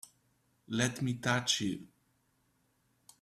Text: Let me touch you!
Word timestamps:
Let 0.69 1.03
me 1.03 1.13
touch 1.13 1.61
you! 1.61 1.85